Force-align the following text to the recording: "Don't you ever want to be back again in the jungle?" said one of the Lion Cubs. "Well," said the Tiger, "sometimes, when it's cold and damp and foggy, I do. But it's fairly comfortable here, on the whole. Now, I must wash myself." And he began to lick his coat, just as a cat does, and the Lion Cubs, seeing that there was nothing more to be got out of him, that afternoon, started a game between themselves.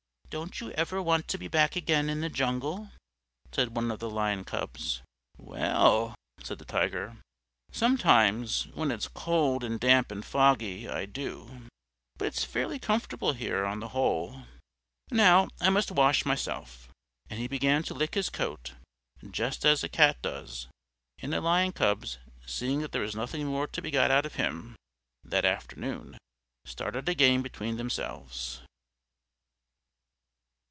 "Don't 0.37 0.61
you 0.61 0.71
ever 0.71 1.01
want 1.01 1.27
to 1.27 1.37
be 1.37 1.49
back 1.49 1.75
again 1.75 2.09
in 2.09 2.21
the 2.21 2.29
jungle?" 2.29 2.89
said 3.51 3.75
one 3.75 3.91
of 3.91 3.99
the 3.99 4.09
Lion 4.09 4.45
Cubs. 4.45 5.01
"Well," 5.37 6.15
said 6.41 6.57
the 6.57 6.63
Tiger, 6.63 7.17
"sometimes, 7.69 8.67
when 8.67 8.91
it's 8.91 9.09
cold 9.09 9.61
and 9.61 9.77
damp 9.77 10.09
and 10.09 10.23
foggy, 10.25 10.87
I 10.87 11.05
do. 11.05 11.63
But 12.17 12.29
it's 12.29 12.45
fairly 12.45 12.79
comfortable 12.79 13.33
here, 13.33 13.65
on 13.65 13.81
the 13.81 13.89
whole. 13.89 14.43
Now, 15.11 15.49
I 15.59 15.69
must 15.69 15.91
wash 15.91 16.23
myself." 16.25 16.87
And 17.29 17.37
he 17.37 17.49
began 17.49 17.83
to 17.83 17.93
lick 17.93 18.15
his 18.15 18.29
coat, 18.29 18.71
just 19.31 19.65
as 19.65 19.83
a 19.83 19.89
cat 19.89 20.21
does, 20.21 20.67
and 21.21 21.33
the 21.33 21.41
Lion 21.41 21.73
Cubs, 21.73 22.19
seeing 22.45 22.79
that 22.79 22.93
there 22.93 23.01
was 23.01 23.17
nothing 23.17 23.47
more 23.47 23.67
to 23.67 23.81
be 23.81 23.91
got 23.91 24.11
out 24.11 24.25
of 24.25 24.35
him, 24.35 24.77
that 25.25 25.43
afternoon, 25.43 26.17
started 26.63 27.09
a 27.09 27.15
game 27.15 27.41
between 27.41 27.75
themselves. 27.75 28.61